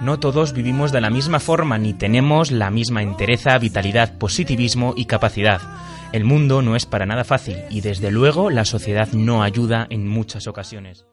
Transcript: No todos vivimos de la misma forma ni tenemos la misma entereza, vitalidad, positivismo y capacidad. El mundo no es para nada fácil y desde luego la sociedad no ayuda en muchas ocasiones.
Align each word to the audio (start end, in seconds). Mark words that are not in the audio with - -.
No 0.00 0.18
todos 0.18 0.52
vivimos 0.52 0.92
de 0.92 1.00
la 1.00 1.10
misma 1.10 1.40
forma 1.40 1.78
ni 1.78 1.92
tenemos 1.92 2.50
la 2.50 2.70
misma 2.70 3.02
entereza, 3.02 3.58
vitalidad, 3.58 4.16
positivismo 4.18 4.94
y 4.96 5.04
capacidad. 5.06 5.60
El 6.12 6.24
mundo 6.24 6.62
no 6.62 6.76
es 6.76 6.86
para 6.86 7.06
nada 7.06 7.24
fácil 7.24 7.56
y 7.68 7.80
desde 7.80 8.10
luego 8.10 8.50
la 8.50 8.64
sociedad 8.64 9.08
no 9.12 9.42
ayuda 9.42 9.86
en 9.90 10.08
muchas 10.08 10.46
ocasiones. 10.46 11.04